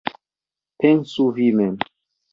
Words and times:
Pensu 0.85 1.29
vi 1.37 1.51
mem! 1.61 1.77